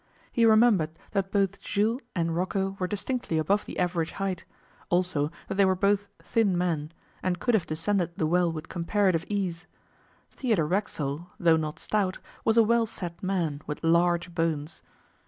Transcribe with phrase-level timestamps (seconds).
[0.31, 4.45] He remembered that both Jules and Rocco were distinctly above the average height;
[4.89, 9.25] also that they were both thin men, and could have descended the well with comparative
[9.27, 9.67] ease.
[10.31, 14.81] Theodore Racksole, though not stout, was a well set man with large bones.